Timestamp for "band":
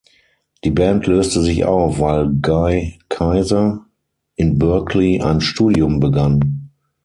0.71-1.05